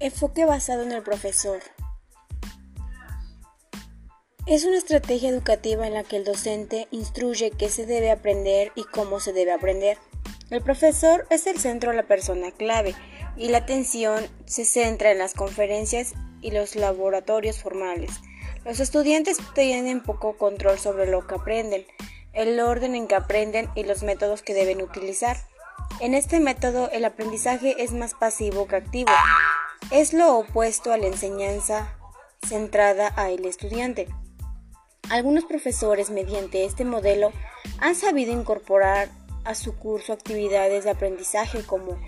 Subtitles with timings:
[0.00, 1.60] Enfoque basado en el profesor.
[4.46, 8.82] Es una estrategia educativa en la que el docente instruye qué se debe aprender y
[8.84, 9.96] cómo se debe aprender.
[10.50, 12.94] El profesor es el centro la persona clave
[13.36, 18.10] y la atención se centra en las conferencias y los laboratorios formales.
[18.64, 21.86] Los estudiantes tienen poco control sobre lo que aprenden,
[22.32, 25.36] el orden en que aprenden y los métodos que deben utilizar.
[26.00, 29.12] En este método el aprendizaje es más pasivo que activo.
[29.90, 31.96] Es lo opuesto a la enseñanza
[32.46, 34.08] centrada al estudiante.
[35.10, 37.32] Algunos profesores mediante este modelo
[37.78, 39.10] han sabido incorporar
[39.44, 41.98] a su curso actividades de aprendizaje como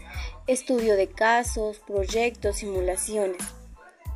[0.46, 3.42] estudio de casos, proyectos, simulaciones.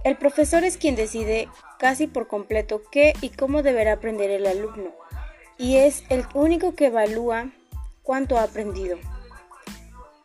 [0.04, 4.92] El profesor es quien decide casi por completo qué y cómo deberá aprender el alumno
[5.60, 7.50] y es el único que evalúa
[8.02, 8.96] cuánto ha aprendido.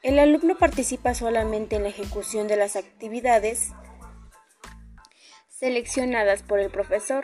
[0.06, 3.72] El alumno participa solamente en la ejecución de las actividades
[5.50, 7.24] seleccionadas por el profesor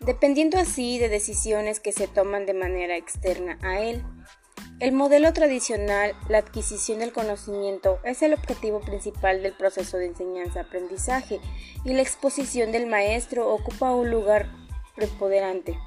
[0.00, 4.02] dependiendo así de decisiones que se toman de manera externa a él.
[4.80, 11.38] El modelo tradicional, la adquisición del conocimiento, es el objetivo principal del proceso de enseñanza-aprendizaje
[11.84, 14.48] y la exposición del maestro ocupa un lugar
[14.94, 15.78] preponderante.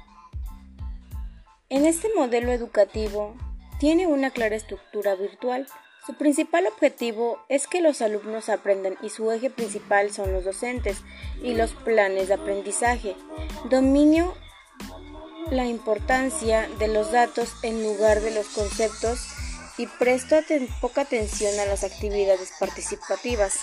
[1.70, 3.34] En este modelo educativo
[3.80, 5.66] tiene una clara estructura virtual,
[6.06, 10.98] su principal objetivo es que los alumnos aprendan y su eje principal son los docentes
[11.42, 13.16] y los planes de aprendizaje.
[13.68, 14.34] Dominio
[15.50, 19.28] la importancia de los datos en lugar de los conceptos
[19.78, 20.36] y presto
[20.80, 23.58] poca atención a las actividades participativas.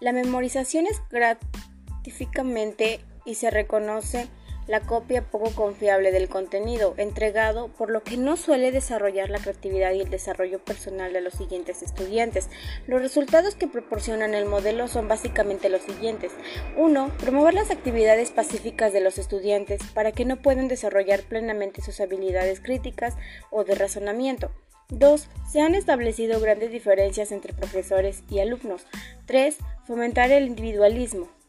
[0.00, 4.28] La memorización es gratificamente y se reconoce
[4.70, 9.92] la copia poco confiable del contenido entregado, por lo que no suele desarrollar la creatividad
[9.92, 12.48] y el desarrollo personal de los siguientes estudiantes.
[12.86, 16.30] Los resultados que proporcionan el modelo son básicamente los siguientes.
[16.76, 17.16] 1.
[17.18, 22.60] Promover las actividades pacíficas de los estudiantes para que no puedan desarrollar plenamente sus habilidades
[22.60, 23.16] críticas
[23.50, 24.52] o de razonamiento.
[24.90, 25.28] 2.
[25.50, 28.86] Se han establecido grandes diferencias entre profesores y alumnos.
[29.26, 29.56] 3.
[29.84, 31.39] Fomentar el individualismo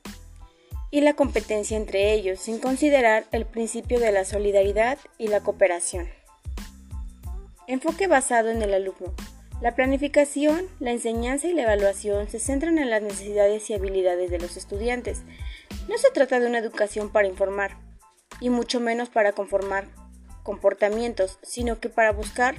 [0.91, 6.09] y la competencia entre ellos, sin considerar el principio de la solidaridad y la cooperación.
[7.65, 9.15] Enfoque basado en el alumno.
[9.61, 14.39] La planificación, la enseñanza y la evaluación se centran en las necesidades y habilidades de
[14.39, 15.21] los estudiantes.
[15.87, 17.77] No se trata de una educación para informar,
[18.41, 19.87] y mucho menos para conformar
[20.43, 22.55] comportamientos, sino que para buscar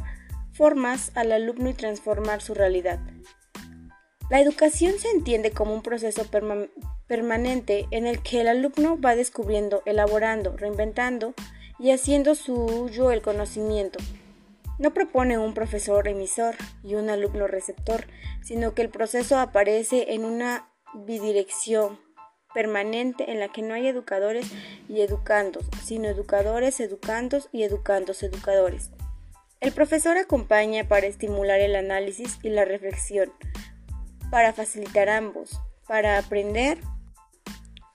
[0.52, 3.00] formas al alumno y transformar su realidad.
[4.30, 6.24] La educación se entiende como un proceso
[7.12, 11.34] permanente en el que el alumno va descubriendo, elaborando, reinventando
[11.78, 13.98] y haciendo suyo el conocimiento.
[14.78, 18.06] No propone un profesor emisor y un alumno receptor,
[18.42, 22.00] sino que el proceso aparece en una bidirección
[22.54, 24.50] permanente en la que no hay educadores
[24.88, 28.90] y educandos, sino educadores, educandos y educandos, educadores.
[29.60, 33.30] El profesor acompaña para estimular el análisis y la reflexión,
[34.30, 36.78] para facilitar ambos, para aprender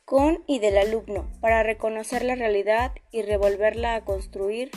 [0.07, 4.71] con y del alumno, para reconocer la realidad y revolverla a construir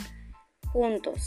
[0.73, 1.23] juntos.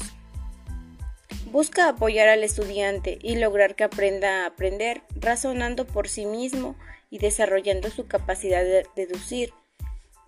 [1.50, 6.76] Busca apoyar al estudiante y lograr que aprenda a aprender, razonando por sí mismo
[7.08, 9.54] y desarrollando su capacidad de deducir,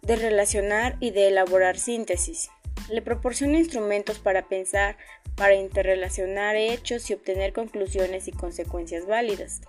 [0.00, 2.48] de relacionar y de elaborar síntesis.
[2.88, 4.96] Le proporciona instrumentos para pensar,
[5.34, 9.60] para interrelacionar hechos y obtener conclusiones y consecuencias válidas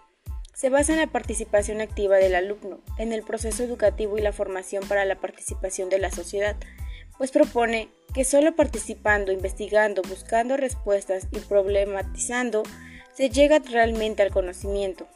[0.57, 4.83] se basa en la participación activa del alumno, en el proceso educativo y la formación
[4.87, 6.55] para la participación de la sociedad,
[7.19, 12.63] pues propone que solo participando, investigando, buscando respuestas y problematizando
[13.13, 15.07] se llega realmente al conocimiento.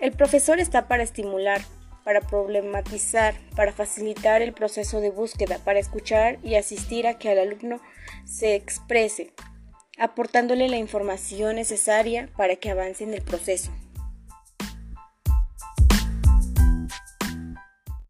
[0.00, 1.60] El profesor está para estimular,
[2.02, 7.38] para problematizar, para facilitar el proceso de búsqueda, para escuchar y asistir a que el
[7.38, 7.80] alumno
[8.24, 9.32] se exprese,
[10.00, 13.70] aportándole la información necesaria para que avance en el proceso.